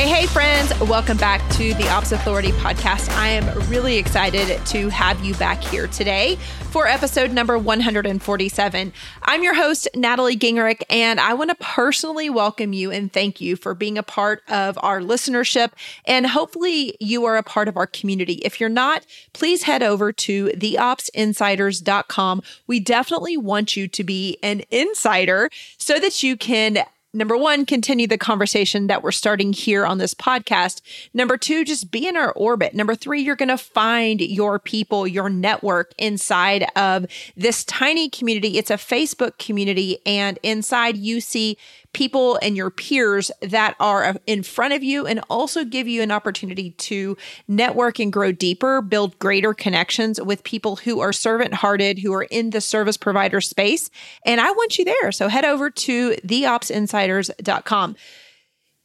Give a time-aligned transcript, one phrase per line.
[0.00, 3.14] Hey, hey, friends, welcome back to the Ops Authority podcast.
[3.18, 6.36] I am really excited to have you back here today
[6.70, 8.94] for episode number 147.
[9.24, 13.56] I'm your host, Natalie Gingrich, and I want to personally welcome you and thank you
[13.56, 15.72] for being a part of our listenership.
[16.06, 18.36] And hopefully, you are a part of our community.
[18.36, 19.04] If you're not,
[19.34, 22.42] please head over to theopsinsiders.com.
[22.66, 28.06] We definitely want you to be an insider so that you can number one, continue
[28.06, 30.80] the conversation that we're starting here on this podcast.
[31.12, 32.74] Number two, just be in our orbit.
[32.74, 38.58] Number three, you're going to find your people, your network inside of this tiny community.
[38.58, 41.58] It's a Facebook community, and inside you see
[41.92, 46.10] people and your peers that are in front of you and also give you an
[46.10, 47.16] opportunity to
[47.48, 52.24] network and grow deeper, build greater connections with people who are servant hearted, who are
[52.24, 53.90] in the service provider space.
[54.24, 55.12] And I want you there.
[55.12, 57.96] So head over to theopsinsiders.com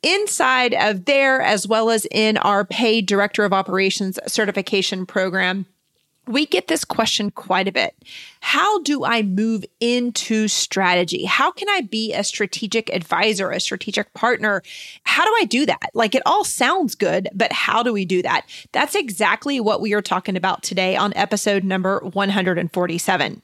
[0.01, 5.65] inside of there, as well as in our paid director of operations certification program,
[6.27, 7.95] we get this question quite a bit.
[8.41, 11.25] How do I move into strategy?
[11.25, 14.61] How can I be a strategic advisor, a strategic partner?
[15.03, 15.89] How do I do that?
[15.93, 18.47] Like it all sounds good, but how do we do that?
[18.71, 23.41] That's exactly what we are talking about today on episode number 147.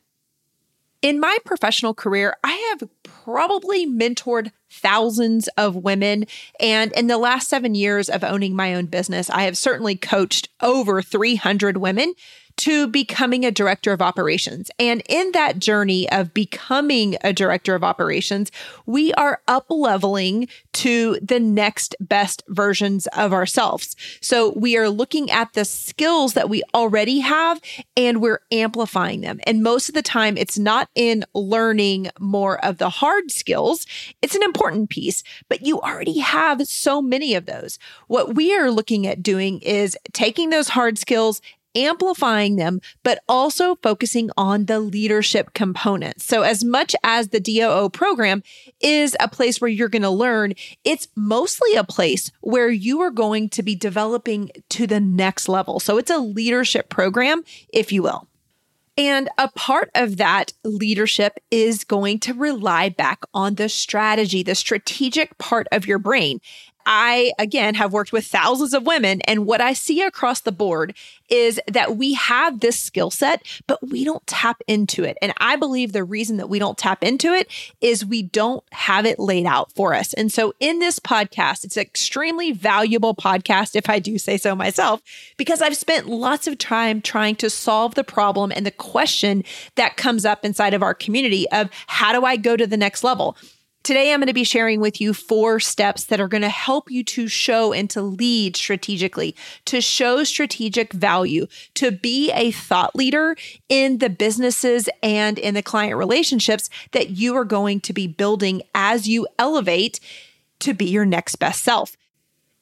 [1.02, 6.26] In my professional career, I have probably mentored thousands of women.
[6.60, 10.50] And in the last seven years of owning my own business, I have certainly coached
[10.62, 12.14] over 300 women
[12.62, 14.70] to becoming a director of operations.
[14.78, 18.52] And in that journey of becoming a director of operations,
[18.86, 23.96] we are up leveling to the next best versions of ourselves.
[24.22, 27.60] So we are looking at the skills that we already have
[27.98, 29.40] and we're amplifying them.
[29.48, 33.88] And most of the time, it's not in learning more of the hard skills.
[34.22, 37.80] It's an important piece, but you already have so many of those.
[38.06, 41.42] What we are looking at doing is taking those hard skills
[41.76, 46.22] amplifying them, but also focusing on the leadership component.
[46.22, 48.44] So, as much as the DOO program
[48.80, 53.12] is a place where you're going to learn, it's mostly a place where you are
[53.12, 55.80] going to be developing to the next level.
[55.80, 57.44] So, it's a leadership program,
[57.74, 58.28] if you will.
[58.98, 64.54] And a part of that leadership is going to rely back on the strategy, the
[64.54, 66.42] strategic part of your brain.
[66.86, 69.22] I, again, have worked with thousands of women.
[69.22, 70.96] And what I see across the board
[71.30, 75.18] is that we have this skill set, but we don't tap into it.
[75.22, 77.48] And I believe the reason that we don't tap into it
[77.80, 80.14] is we don't have it laid out for us.
[80.14, 84.56] And so in this podcast, it's an extremely valuable podcast, if I do say so
[84.56, 85.02] myself,
[85.38, 89.44] because I've spent lots of time trying to solve the problem and the question
[89.76, 93.04] that comes up inside of our community of how do I go to the next
[93.04, 93.38] level?
[93.84, 96.92] Today, I'm going to be sharing with you four steps that are going to help
[96.92, 102.96] you to show and to lead strategically, to show strategic value, to be a thought
[102.96, 103.36] leader
[103.70, 108.62] in the businesses and in the client relationships that you are going to be building
[108.76, 110.00] as you elevate
[110.60, 111.98] to be your next best self.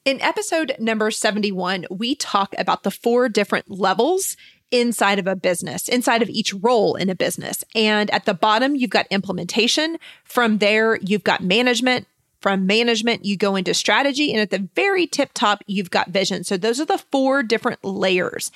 [0.06, 4.38] In episode number 71, we talk about the four different levels
[4.70, 7.64] inside of a business, inside of each role in a business.
[7.74, 9.98] And at the bottom, you've got implementation.
[10.24, 12.06] From there, you've got management.
[12.40, 14.32] From management, you go into strategy.
[14.32, 16.44] And at the very tip top, you've got vision.
[16.44, 18.50] So those are the four different layers.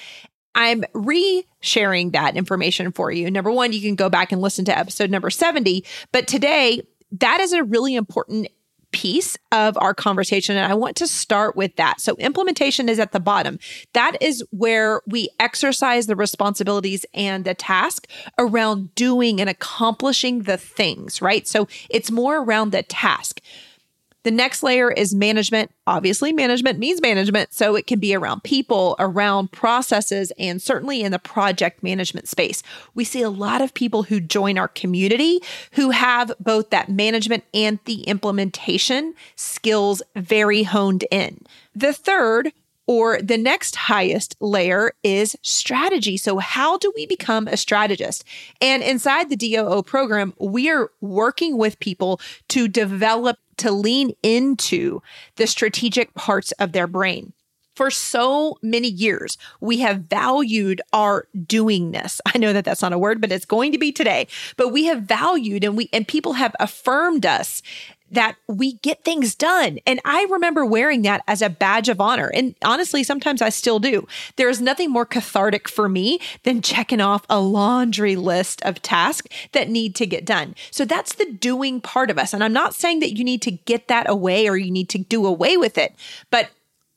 [0.54, 3.30] I'm re sharing that information for you.
[3.30, 5.84] Number one, you can go back and listen to episode number 70.
[6.12, 8.48] But today, that is a really important
[8.94, 10.56] piece of our conversation.
[10.56, 12.00] And I want to start with that.
[12.00, 13.58] So, implementation is at the bottom.
[13.92, 18.06] That is where we exercise the responsibilities and the task
[18.38, 21.46] around doing and accomplishing the things, right?
[21.48, 23.40] So, it's more around the task.
[24.24, 25.70] The next layer is management.
[25.86, 27.54] Obviously, management means management.
[27.54, 32.62] So it can be around people, around processes, and certainly in the project management space.
[32.94, 35.40] We see a lot of people who join our community
[35.72, 41.40] who have both that management and the implementation skills very honed in.
[41.74, 42.52] The third
[42.86, 46.16] or the next highest layer is strategy.
[46.16, 48.24] So, how do we become a strategist?
[48.60, 55.00] And inside the DOO program, we are working with people to develop, to lean into
[55.36, 57.32] the strategic parts of their brain.
[57.74, 62.20] For so many years, we have valued our doingness.
[62.26, 64.28] I know that that's not a word, but it's going to be today.
[64.56, 67.62] But we have valued and we and people have affirmed us
[68.14, 69.78] that we get things done.
[69.86, 72.30] And I remember wearing that as a badge of honor.
[72.34, 74.06] And honestly, sometimes I still do.
[74.36, 79.28] There is nothing more cathartic for me than checking off a laundry list of tasks
[79.52, 80.54] that need to get done.
[80.70, 82.32] So that's the doing part of us.
[82.32, 84.98] And I'm not saying that you need to get that away or you need to
[84.98, 85.94] do away with it,
[86.30, 86.50] but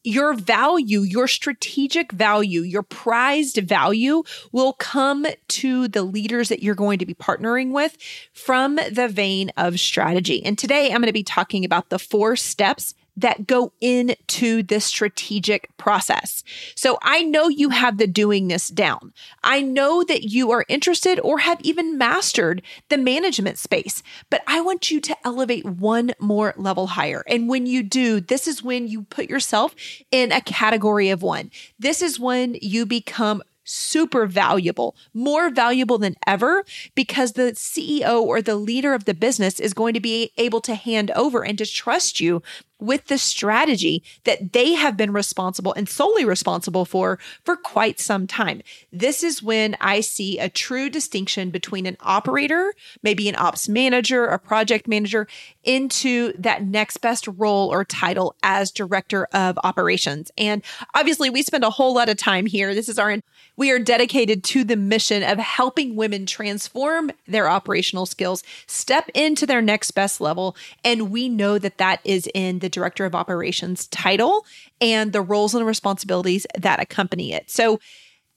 [0.07, 4.24] your value, your strategic value, your prized value
[4.54, 7.98] will come to the leaders that you're going to be partnering with
[8.31, 10.44] from the vein of strategy.
[10.45, 14.85] And today I'm going to be talking about the four steps that go into this
[14.85, 16.43] strategic process.
[16.75, 19.11] So I know you have the doing this down.
[19.43, 24.61] I know that you are interested or have even mastered the management space, but I
[24.61, 27.23] want you to elevate one more level higher.
[27.27, 29.75] And when you do, this is when you put yourself
[30.11, 31.51] in a category of one.
[31.79, 36.63] This is when you become super valuable, more valuable than ever,
[36.95, 40.75] because the CEO or the leader of the business is going to be able to
[40.75, 42.41] hand over and to trust you
[42.79, 48.27] with the strategy that they have been responsible and solely responsible for for quite some
[48.27, 48.62] time.
[48.91, 54.25] This is when I see a true distinction between an operator, maybe an ops manager,
[54.25, 55.27] a project manager,
[55.63, 60.31] into that next best role or title as director of operations.
[60.38, 60.63] And
[60.94, 62.74] obviously, we spend a whole lot of time here.
[62.74, 63.18] This is our
[63.57, 69.47] we are dedicated to the mission of helping women transform their operational skills, step into
[69.47, 73.15] their next best level, and we know that that is in the the director of
[73.15, 74.45] operations title
[74.81, 77.49] and the roles and responsibilities that accompany it.
[77.49, 77.79] So,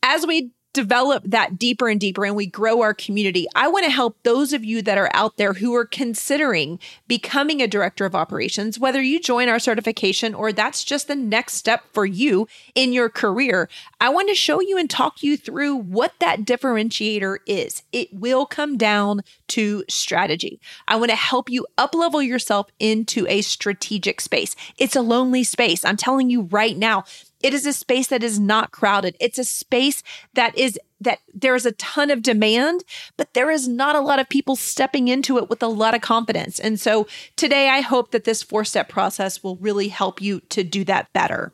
[0.03, 3.91] as we develop that deeper and deeper and we grow our community, I want to
[3.91, 6.79] help those of you that are out there who are considering
[7.09, 11.55] becoming a director of operations, whether you join our certification or that's just the next
[11.55, 13.69] step for you in your career.
[14.01, 17.83] I want to show you and talk you through what that differentiator is.
[17.93, 20.61] It will come down to strategy.
[20.87, 24.55] I want to help you uplevel yourself into a strategic space.
[24.79, 25.85] It's a lonely space.
[25.85, 27.05] I'm telling you right now,
[27.41, 29.17] it is a space that is not crowded.
[29.21, 30.03] It's a space
[30.35, 32.85] that is that there is a ton of demand,
[33.17, 36.03] but there is not a lot of people stepping into it with a lot of
[36.03, 36.61] confidence.
[36.61, 37.07] And so
[37.37, 41.53] today I hope that this four-step process will really help you to do that better.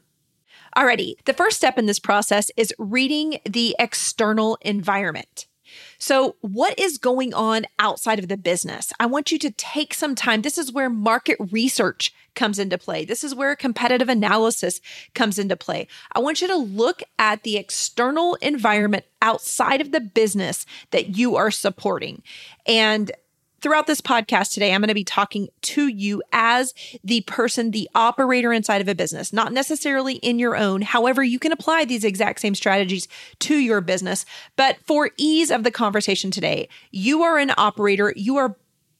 [0.76, 5.46] Alrighty, the first step in this process is reading the external environment.
[5.98, 8.92] So, what is going on outside of the business?
[9.00, 10.42] I want you to take some time.
[10.42, 13.04] This is where market research comes into play.
[13.04, 14.80] This is where competitive analysis
[15.14, 15.88] comes into play.
[16.12, 21.36] I want you to look at the external environment outside of the business that you
[21.36, 22.22] are supporting.
[22.66, 23.10] And
[23.66, 26.72] throughout this podcast today, I'm going to be talking to you as
[27.02, 30.82] the person, the operator inside of a business, not necessarily in your own.
[30.82, 33.08] However, you can apply these exact same strategies
[33.40, 34.24] to your business.
[34.54, 38.54] But for ease of the conversation today, you are an operator, you are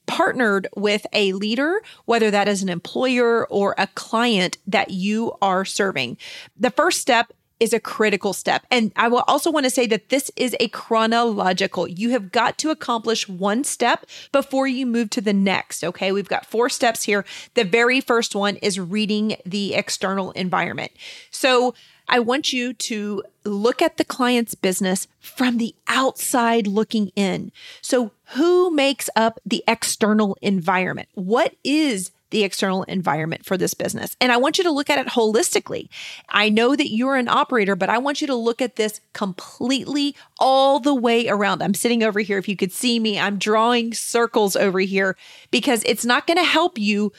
[0.05, 5.63] partnered with a leader, whether that is an employer or a client that you are
[5.63, 6.17] serving.
[6.59, 8.65] The first step is a critical step.
[8.69, 11.87] And I will also want to say that this is a chronological.
[11.87, 15.83] You have got to accomplish one step before you move to the next.
[15.83, 16.11] Okay.
[16.11, 17.25] We've got four steps here.
[17.55, 20.91] The very first one is reading the external environment.
[21.31, 21.73] So
[22.09, 27.51] I want you to look at the client's business from the outside looking in.
[27.81, 31.09] So, who makes up the external environment?
[31.13, 34.15] What is the external environment for this business.
[34.19, 35.89] And I want you to look at it holistically.
[36.29, 40.15] I know that you're an operator, but I want you to look at this completely
[40.39, 41.61] all the way around.
[41.61, 42.37] I'm sitting over here.
[42.37, 45.17] If you could see me, I'm drawing circles over here
[45.51, 47.11] because it's not going to help you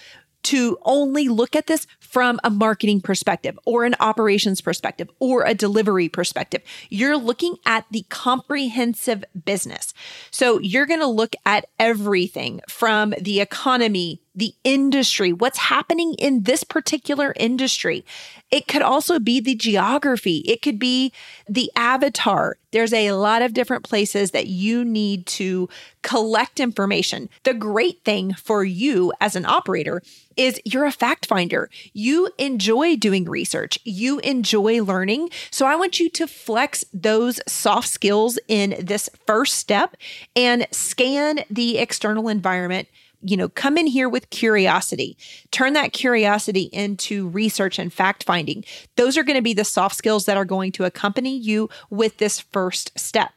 [0.44, 5.54] to only look at this from a marketing perspective or an operations perspective or a
[5.54, 6.62] delivery perspective.
[6.88, 9.92] You're looking at the comprehensive business.
[10.30, 16.45] So you're going to look at everything from the economy, the industry, what's happening in
[16.45, 18.04] this particular industry.
[18.52, 21.12] It could also be the geography, it could be
[21.49, 22.57] the avatar.
[22.71, 25.68] There's a lot of different places that you need to
[26.02, 27.28] collect information.
[27.42, 30.02] The great thing for you as an operator
[30.37, 31.68] is you're a fact finder.
[31.92, 35.30] You enjoy doing research, you enjoy learning.
[35.50, 39.97] So I want you to flex those soft skills in this first step
[40.37, 42.87] and scan the external environment
[43.22, 45.16] you know, come in here with curiosity.
[45.50, 48.64] Turn that curiosity into research and fact finding.
[48.96, 52.18] Those are going to be the soft skills that are going to accompany you with
[52.18, 53.32] this first step.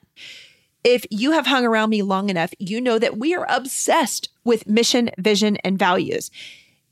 [0.83, 4.67] If you have hung around me long enough, you know that we are obsessed with
[4.67, 6.31] mission, vision, and values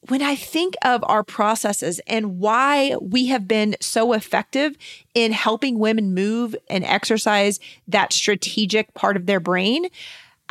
[0.08, 4.77] when I think of our processes and why we have been so effective
[5.13, 9.88] in helping women move and exercise that strategic part of their brain,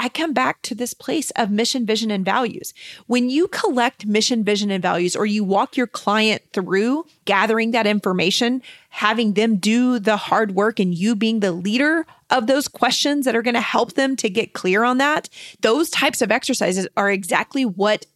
[0.00, 2.72] I come back to this place of mission, vision, and values.
[3.08, 7.86] When you collect mission, vision, and values, or you walk your client through gathering that
[7.86, 13.24] information, having them do the hard work, and you being the leader of those questions
[13.24, 15.28] that are going to help them to get clear on that,
[15.62, 18.06] those types of exercises are exactly what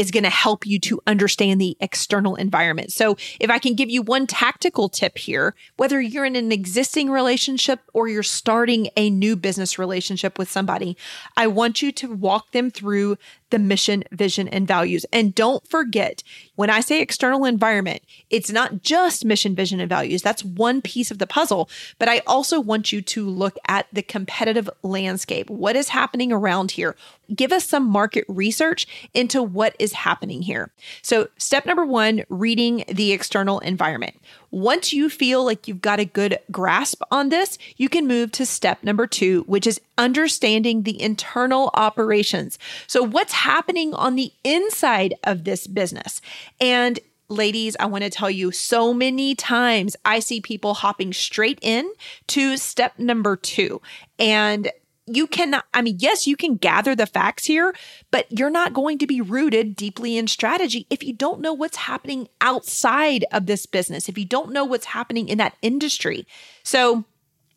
[0.00, 2.90] is going to help you to understand the external environment.
[2.90, 7.10] So, if I can give you one tactical tip here, whether you're in an existing
[7.10, 10.96] relationship or you're starting a new business relationship with somebody,
[11.36, 13.18] I want you to walk them through
[13.50, 15.04] the mission, vision, and values.
[15.12, 16.22] And don't forget,
[16.56, 20.22] when I say external environment, it's not just mission, vision, and values.
[20.22, 21.68] That's one piece of the puzzle.
[21.98, 25.50] But I also want you to look at the competitive landscape.
[25.50, 26.96] What is happening around here?
[27.34, 30.70] Give us some market research into what is happening here.
[31.02, 34.20] So, step number one reading the external environment.
[34.50, 38.44] Once you feel like you've got a good grasp on this, you can move to
[38.44, 42.58] step number two, which is understanding the internal operations.
[42.88, 46.20] So, what's happening on the inside of this business?
[46.60, 51.58] And ladies, I want to tell you so many times I see people hopping straight
[51.62, 51.90] in
[52.28, 53.80] to step number two.
[54.18, 54.70] And
[55.06, 57.74] you cannot, I mean, yes, you can gather the facts here,
[58.10, 61.76] but you're not going to be rooted deeply in strategy if you don't know what's
[61.76, 66.26] happening outside of this business, if you don't know what's happening in that industry.
[66.62, 67.04] So,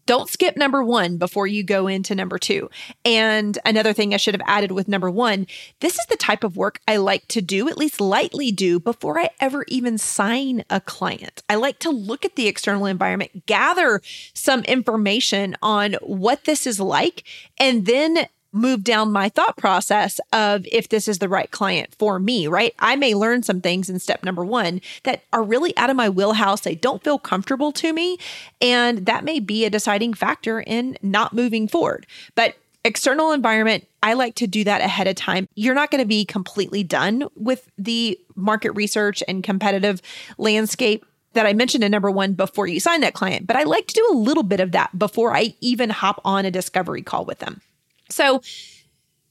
[0.05, 2.69] don't skip number one before you go into number two.
[3.05, 5.47] And another thing I should have added with number one
[5.79, 9.19] this is the type of work I like to do, at least lightly do, before
[9.19, 11.43] I ever even sign a client.
[11.49, 14.01] I like to look at the external environment, gather
[14.33, 17.23] some information on what this is like,
[17.57, 22.19] and then move down my thought process of if this is the right client for
[22.19, 22.73] me, right?
[22.79, 26.09] I may learn some things in step number one that are really out of my
[26.09, 26.61] wheelhouse.
[26.61, 28.17] They don't feel comfortable to me.
[28.61, 32.05] And that may be a deciding factor in not moving forward.
[32.35, 32.55] But
[32.85, 35.47] external environment, I like to do that ahead of time.
[35.55, 40.01] You're not going to be completely done with the market research and competitive
[40.37, 43.87] landscape that I mentioned in number one before you sign that client, but I like
[43.87, 47.25] to do a little bit of that before I even hop on a discovery call
[47.25, 47.61] with them.
[48.09, 48.41] So,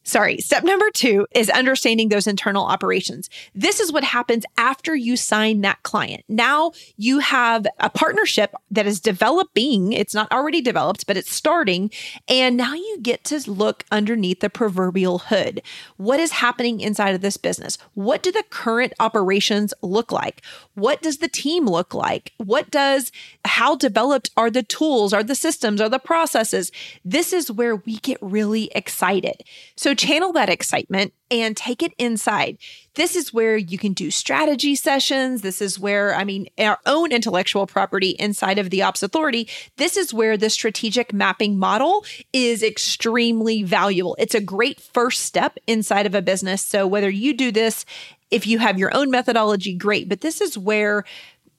[0.04, 0.38] Sorry.
[0.38, 3.30] Step number two is understanding those internal operations.
[3.54, 6.24] This is what happens after you sign that client.
[6.28, 9.92] Now you have a partnership that is developing.
[9.92, 11.90] It's not already developed, but it's starting.
[12.28, 15.62] And now you get to look underneath the proverbial hood.
[15.96, 17.78] What is happening inside of this business?
[17.94, 20.42] What do the current operations look like?
[20.74, 22.32] What does the team look like?
[22.38, 23.12] What does,
[23.44, 26.72] how developed are the tools, are the systems, are the processes?
[27.04, 29.42] This is where we get really excited.
[29.76, 32.56] So so channel that excitement and take it inside.
[32.94, 35.42] This is where you can do strategy sessions.
[35.42, 39.48] This is where, I mean, our own intellectual property inside of the Ops Authority.
[39.76, 44.16] This is where the strategic mapping model is extremely valuable.
[44.18, 46.62] It's a great first step inside of a business.
[46.62, 47.84] So whether you do this,
[48.30, 50.08] if you have your own methodology, great.
[50.08, 51.04] But this is where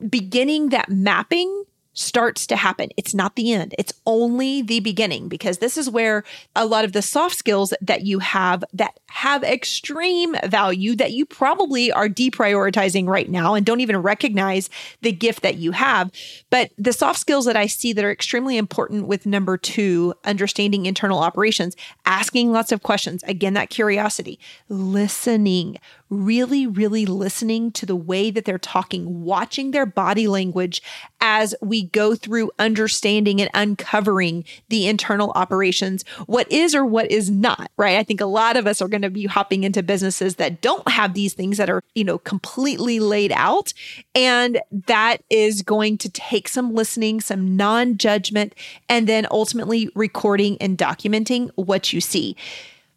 [0.09, 2.89] beginning that mapping starts to happen.
[2.97, 3.75] It's not the end.
[3.77, 6.23] It's only the beginning because this is where
[6.55, 11.25] a lot of the soft skills that you have that have extreme value that you
[11.25, 14.69] probably are deprioritizing right now and don't even recognize
[15.01, 16.11] the gift that you have.
[16.49, 20.85] But the soft skills that I see that are extremely important with number 2, understanding
[20.85, 25.77] internal operations, asking lots of questions, again that curiosity, listening,
[26.13, 30.81] really, really listening to the way that they're talking, watching their body language
[31.21, 37.29] as we go through understanding and uncovering the internal operations, what is or what is
[37.29, 37.97] not, right?
[37.97, 40.87] I think a lot of us are going to be hopping into businesses that don't
[40.87, 43.73] have these things that are, you know, completely laid out.
[44.13, 48.53] And that is going to take some listening, some non judgment,
[48.89, 52.35] and then ultimately recording and documenting what you see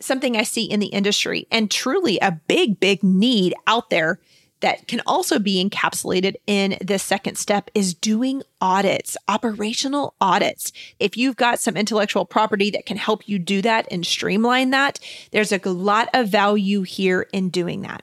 [0.00, 4.21] something I see in the industry and truly a big, big need out there
[4.61, 10.73] that can also be encapsulated in this second step is doing audits, operational audits.
[10.99, 14.99] If you've got some intellectual property that can help you do that and streamline that,
[15.31, 18.03] there's a lot of value here in doing that.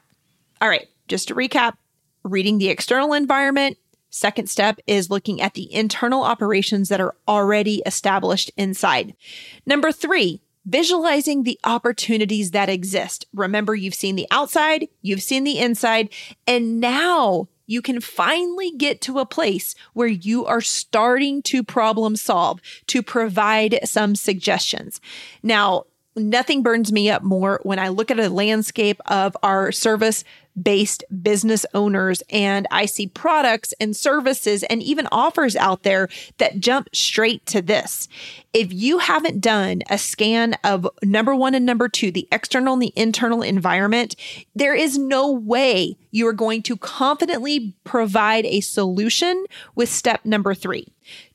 [0.61, 1.73] All right, just to recap
[2.23, 3.77] reading the external environment.
[4.09, 9.15] Second step is looking at the internal operations that are already established inside.
[9.65, 13.25] Number three, visualizing the opportunities that exist.
[13.33, 16.09] Remember, you've seen the outside, you've seen the inside,
[16.47, 22.15] and now you can finally get to a place where you are starting to problem
[22.15, 24.99] solve to provide some suggestions.
[25.41, 30.23] Now, nothing burns me up more when I look at a landscape of our service
[30.61, 36.59] based business owners and I see products and services and even offers out there that
[36.59, 38.07] jump straight to this.
[38.53, 42.81] If you haven't done a scan of number one and number two, the external and
[42.81, 44.15] the internal environment,
[44.55, 50.53] there is no way you are going to confidently provide a solution with step number
[50.53, 50.87] three.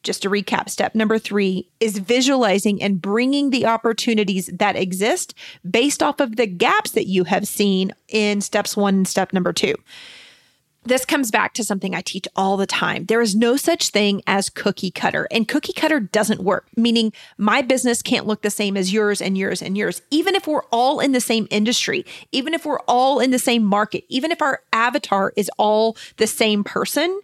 [0.04, 5.34] Just to recap, step number three is visualizing and bringing the opportunities that exist
[5.68, 9.52] based off of the gaps that you have seen in steps one and step number
[9.52, 9.74] two.
[10.88, 13.04] This comes back to something I teach all the time.
[13.04, 17.60] There is no such thing as cookie cutter, and cookie cutter doesn't work, meaning my
[17.60, 20.00] business can't look the same as yours and yours and yours.
[20.10, 23.64] Even if we're all in the same industry, even if we're all in the same
[23.64, 27.20] market, even if our avatar is all the same person,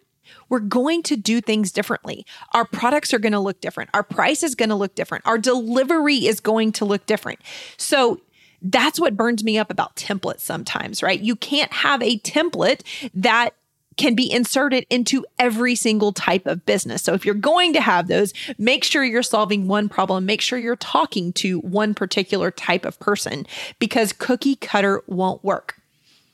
[0.51, 2.27] we're going to do things differently.
[2.53, 3.89] Our products are going to look different.
[3.95, 5.27] Our price is going to look different.
[5.27, 7.41] Our delivery is going to look different.
[7.79, 8.21] So
[8.65, 11.21] that's what burns me up about templates sometimes, right?
[11.21, 12.81] You can't have a template
[13.15, 13.51] that
[13.97, 17.03] can be inserted into every single type of business.
[17.03, 20.59] So if you're going to have those, make sure you're solving one problem, make sure
[20.59, 23.47] you're talking to one particular type of person
[23.79, 25.77] because cookie cutter won't work.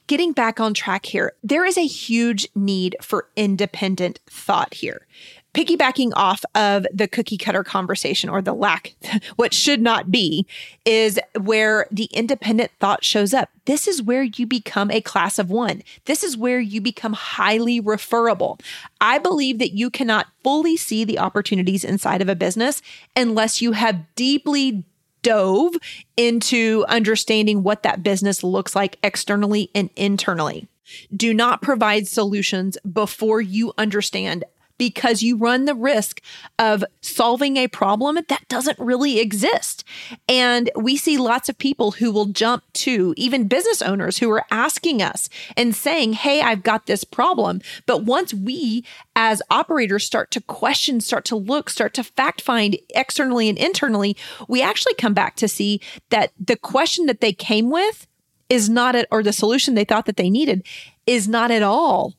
[0.06, 5.06] Getting back on track here, there is a huge need for independent thought here
[5.54, 8.95] piggybacking off of the cookie cutter conversation or the lack,
[9.37, 10.47] what should not be,
[10.85, 13.50] is where the independent thought shows up.
[13.64, 15.83] This is where you become a class of one.
[16.07, 18.59] This is where you become highly referable.
[19.00, 22.83] I believe that you cannot fully see the opportunities inside of a business
[23.16, 24.85] unless you have deeply
[25.23, 25.75] dove
[26.16, 30.66] into understanding what that business looks like externally and internally.
[31.14, 34.45] Do not provide solutions before you understand
[34.80, 36.22] because you run the risk
[36.59, 39.85] of solving a problem that doesn't really exist.
[40.26, 44.46] And we see lots of people who will jump to even business owners who are
[44.50, 47.61] asking us and saying, Hey, I've got this problem.
[47.85, 48.83] But once we
[49.14, 54.16] as operators start to question, start to look, start to fact find externally and internally,
[54.48, 58.07] we actually come back to see that the question that they came with
[58.48, 60.66] is not at, or the solution they thought that they needed
[61.07, 62.14] is not at all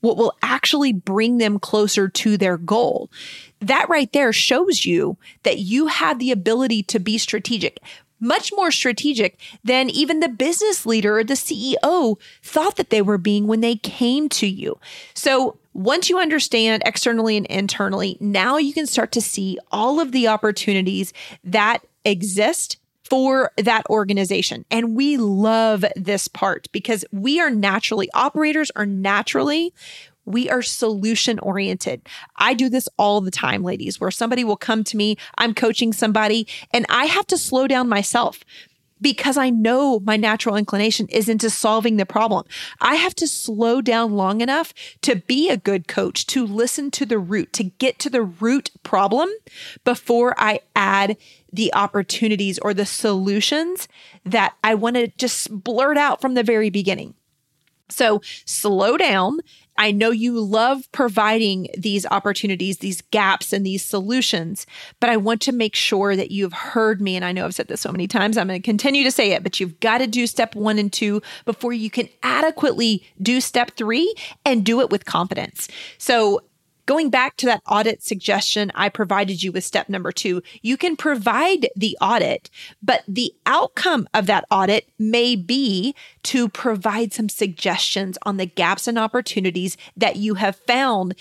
[0.00, 3.10] what will actually bring them closer to their goal.
[3.60, 7.80] That right there shows you that you have the ability to be strategic,
[8.20, 13.18] much more strategic than even the business leader or the CEO thought that they were
[13.18, 14.78] being when they came to you.
[15.14, 20.12] So once you understand externally and internally, now you can start to see all of
[20.12, 21.12] the opportunities
[21.44, 22.76] that exist
[23.10, 24.64] for that organization.
[24.70, 29.74] And we love this part because we are naturally, operators are naturally
[30.26, 32.06] we are solution oriented.
[32.36, 35.92] I do this all the time, ladies, where somebody will come to me, I'm coaching
[35.92, 38.44] somebody, and I have to slow down myself
[39.00, 42.44] because I know my natural inclination is into solving the problem.
[42.80, 47.06] I have to slow down long enough to be a good coach, to listen to
[47.06, 49.30] the root, to get to the root problem
[49.84, 51.16] before I add
[51.52, 53.88] the opportunities or the solutions
[54.24, 57.14] that I want to just blurt out from the very beginning.
[57.88, 59.40] So slow down.
[59.76, 64.66] I know you love providing these opportunities, these gaps, and these solutions,
[65.00, 67.16] but I want to make sure that you've heard me.
[67.16, 69.32] And I know I've said this so many times, I'm going to continue to say
[69.32, 73.40] it, but you've got to do step one and two before you can adequately do
[73.40, 75.68] step three and do it with confidence.
[75.96, 76.42] So
[76.90, 80.96] Going back to that audit suggestion I provided you with step number two, you can
[80.96, 82.50] provide the audit,
[82.82, 88.88] but the outcome of that audit may be to provide some suggestions on the gaps
[88.88, 91.14] and opportunities that you have found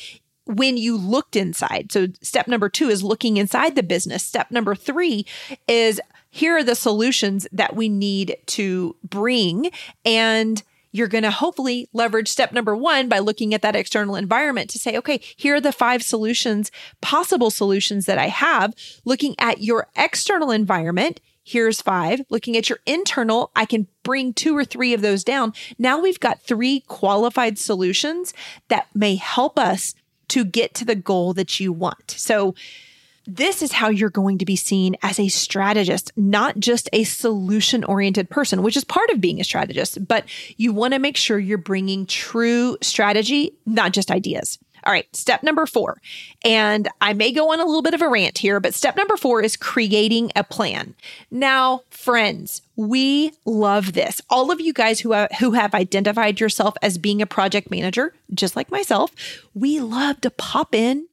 [0.46, 1.92] when you looked inside.
[1.92, 4.24] So, step number two is looking inside the business.
[4.24, 5.28] Step number three
[5.68, 6.02] is
[6.32, 9.70] here are the solutions that we need to bring.
[10.04, 14.70] And you're going to hopefully leverage step number one by looking at that external environment
[14.72, 16.72] to say, okay, here are the five solutions,
[17.02, 18.74] possible solutions that I have.
[19.06, 22.22] Looking at your external environment, here's five.
[22.30, 25.54] Looking at your internal, I can bring two or three of those down.
[25.78, 28.34] Now we've got three qualified solutions
[28.68, 29.96] that may help us
[30.30, 32.12] to get to the goal that you want.
[32.12, 32.56] So,
[33.26, 37.84] this is how you're going to be seen as a strategist, not just a solution
[37.84, 40.26] oriented person, which is part of being a strategist, but
[40.58, 44.58] you want to make sure you're bringing true strategy, not just ideas.
[44.86, 46.02] All right, step number four.
[46.44, 49.18] And I may go on a little bit of a rant here, but step number
[49.18, 50.96] four is creating a plan.
[51.30, 54.22] Now, friends, we love this.
[54.30, 58.14] All of you guys who have, who have identified yourself as being a project manager,
[58.34, 59.12] just like myself,
[59.54, 61.08] we love to pop in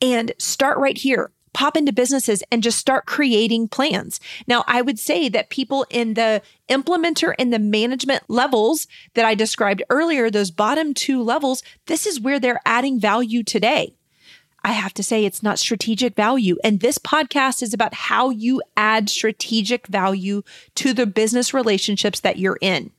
[0.00, 4.20] and start right here pop into businesses and just start creating plans.
[4.46, 9.34] Now, I would say that people in the implementer and the management levels that I
[9.34, 13.94] described earlier, those bottom two levels, this is where they're adding value today.
[14.62, 16.56] I have to say it's not strategic value.
[16.62, 20.42] And this podcast is about how you add strategic value
[20.76, 22.92] to the business relationships that you're in.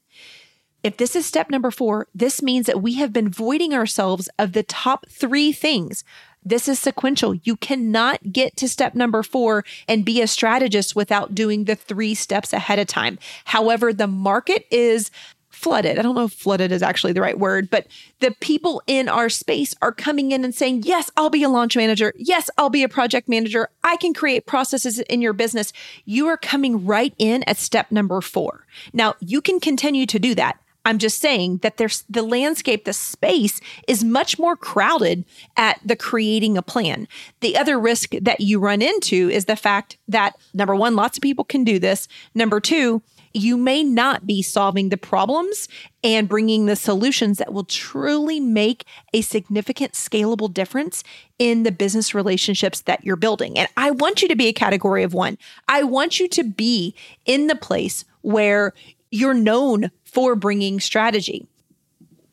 [0.84, 4.54] If this is step number four, this means that we have been voiding ourselves of
[4.54, 6.04] the top three things
[6.44, 7.36] this is sequential.
[7.44, 12.16] You cannot get to step number four and be a strategist without doing the three
[12.16, 13.20] steps ahead of time.
[13.46, 15.12] However, the market is
[15.50, 16.00] flooded.
[16.00, 17.86] I don't know if flooded is actually the right word, but
[18.20, 21.78] the people in our space are coming in and saying, Yes, I'll be a launch
[21.78, 22.14] manager.
[22.18, 23.70] Yes, I'll be a project manager.
[23.84, 25.72] I can create processes in your business.
[26.06, 28.66] You are coming right in at step number four.
[28.92, 30.58] Now, you can continue to do that.
[30.84, 35.96] I'm just saying that there's the landscape, the space is much more crowded at the
[35.96, 37.08] creating a plan.
[37.42, 41.22] The other risk that you run into is the fact that number one, lots of
[41.22, 42.08] people can do this.
[42.34, 43.02] Number two,
[43.34, 45.68] you may not be solving the problems
[46.04, 51.04] and bringing the solutions that will truly make a significant scalable difference
[51.40, 53.58] in the business relationships that you're building.
[53.58, 55.38] And I want you to be a category of one.
[55.68, 56.94] I want you to be
[57.26, 58.74] in the place where
[59.12, 61.48] you're known for bringing strategy.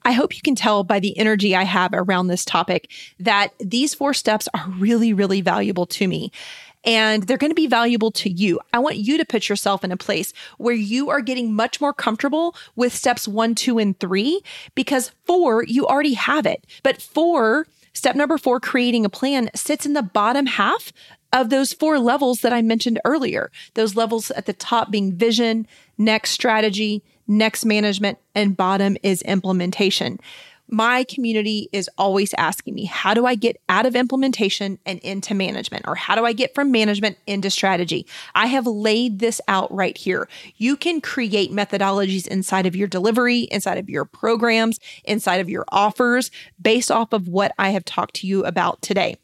[0.03, 3.93] I hope you can tell by the energy I have around this topic that these
[3.93, 6.33] four steps are really, really valuable to me.
[6.85, 8.61] And they're going to be valuable to you.
[8.73, 11.93] I want you to put yourself in a place where you are getting much more
[11.93, 14.41] comfortable with steps one, two, and three,
[14.75, 16.65] because four, you already have it.
[16.85, 20.93] But four, step number four, creating a plan, sits in the bottom half
[21.33, 23.51] of those four levels that I mentioned earlier.
[23.75, 25.67] Those levels at the top being vision,
[25.99, 30.19] next strategy, next management, and bottom is implementation.
[30.71, 35.35] My community is always asking me, how do I get out of implementation and into
[35.35, 35.87] management?
[35.89, 38.07] Or how do I get from management into strategy?
[38.35, 40.29] I have laid this out right here.
[40.57, 45.65] You can create methodologies inside of your delivery, inside of your programs, inside of your
[45.73, 46.31] offers,
[46.61, 49.17] based off of what I have talked to you about today.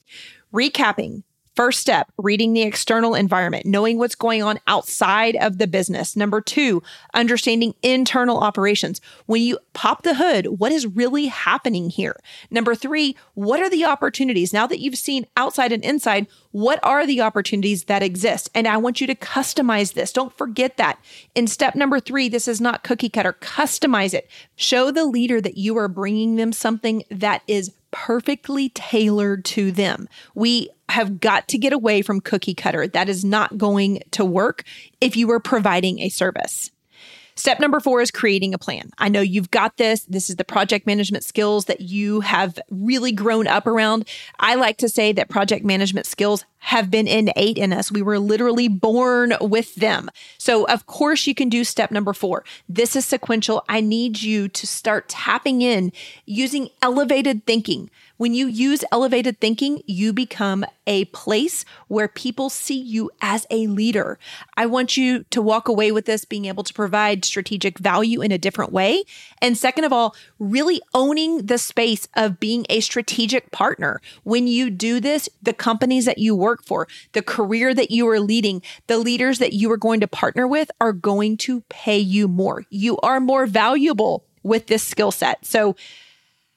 [0.51, 1.25] Recapping,
[1.55, 6.17] First step, reading the external environment, knowing what's going on outside of the business.
[6.17, 6.83] Number two,
[7.15, 9.01] understanding internal operations.
[9.27, 12.17] When you pop the hood, what is really happening here?
[12.51, 14.53] Number three, what are the opportunities?
[14.53, 18.51] Now that you've seen outside and inside, what are the opportunities that exist?
[18.53, 20.13] And I want you to customize this.
[20.13, 20.99] Don't forget that.
[21.37, 23.33] In step number three, this is not cookie cutter.
[23.33, 24.29] Customize it.
[24.57, 30.09] Show the leader that you are bringing them something that is perfectly tailored to them.
[30.35, 32.89] We have got to get away from cookie cutter.
[32.89, 34.65] That is not going to work
[35.01, 36.73] if you are providing a service.
[37.37, 38.91] Step number four is creating a plan.
[38.99, 40.05] I know you've got this.
[40.05, 44.09] This is the project management skills that you have really grown up around.
[44.39, 47.93] I like to say that project management skills have been innate in us.
[47.93, 50.11] We were literally born with them.
[50.39, 52.43] So, of course, you can do step number four.
[52.71, 53.63] This is sequential.
[53.69, 55.93] I need you to start tapping in
[56.25, 57.91] using elevated thinking.
[58.17, 63.67] When you use elevated thinking, you become a place where people see you as a
[63.67, 64.19] leader.
[64.57, 68.31] I want you to walk away with this being able to provide strategic value in
[68.31, 69.03] a different way.
[69.43, 74.01] And second of all, really owning the space of being a strategic partner.
[74.23, 78.21] When you do this, the companies that you work for, the career that you are
[78.21, 82.29] leading, the leaders that you are going to partner with are going to pay you
[82.29, 82.65] more.
[82.71, 85.45] You are more valuable with this skill set.
[85.45, 85.77] So,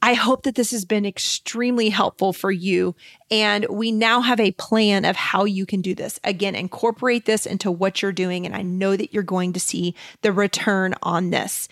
[0.02, 2.96] I hope that this has been extremely helpful for you.
[3.32, 6.20] And we now have a plan of how you can do this.
[6.24, 8.46] Again, incorporate this into what you're doing.
[8.46, 11.68] And I know that you're going to see the return on this.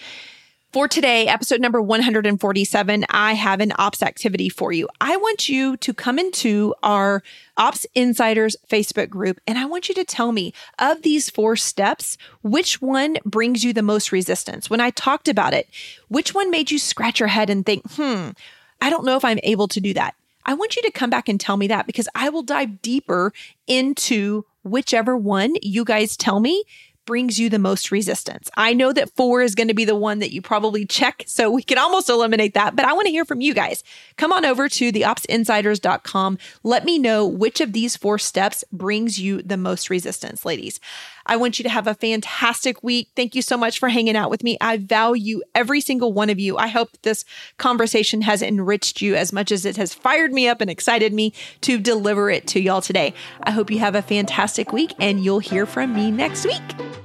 [0.76, 4.90] For today, episode number 147, I have an ops activity for you.
[5.00, 7.24] I want you to come into our
[7.56, 12.18] Ops Insiders Facebook group and I want you to tell me of these four steps,
[12.42, 14.70] which one brings you the most resistance?
[14.70, 15.70] When I talked about it,
[16.10, 18.32] which one made you scratch your head and think, hmm,
[18.82, 20.14] I don't know if I'm able to do that?
[20.46, 23.32] I want you to come back and tell me that because I will dive deeper
[23.66, 26.66] into whichever one you guys tell me
[27.06, 28.50] brings you the most resistance?
[28.56, 31.50] I know that four is going to be the one that you probably check, so
[31.50, 33.84] we can almost eliminate that, but I want to hear from you guys.
[34.18, 36.38] Come on over to theopsinsiders.com.
[36.64, 40.80] Let me know which of these four steps brings you the most resistance, ladies.
[41.26, 43.10] I want you to have a fantastic week.
[43.16, 44.58] Thank you so much for hanging out with me.
[44.62, 46.58] I value every single one of you.
[46.58, 47.26] I hope this
[47.58, 51.34] conversation has enriched you as much as it has fired me up and excited me
[51.62, 53.14] to deliver it to y'all today.
[53.44, 57.05] I hope you have a fantastic week and you'll hear from me next week.